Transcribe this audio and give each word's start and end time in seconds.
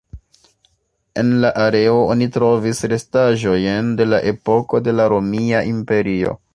En 1.23 1.27
la 1.43 1.51
areo 1.65 1.99
oni 2.15 2.29
trovis 2.39 2.81
restaĵojn 2.95 3.95
de 4.01 4.11
la 4.13 4.25
epoko 4.35 4.85
de 4.89 4.97
la 5.01 5.11
Romia 5.15 5.67
Imperio. 5.75 6.39